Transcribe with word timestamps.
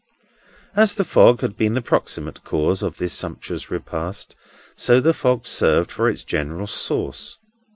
As 0.75 0.95
the 0.95 1.03
fog 1.03 1.41
had 1.41 1.55
been 1.55 1.75
the 1.75 1.81
proximate 1.83 2.43
cause 2.43 2.81
of 2.81 2.97
this 2.97 3.13
sumptuous 3.13 3.69
repast, 3.69 4.35
so 4.75 4.99
the 4.99 5.13
fog 5.13 5.45
served 5.45 5.91
for 5.91 6.09
its 6.09 6.23
general 6.23 6.65
sauce. 6.65 7.37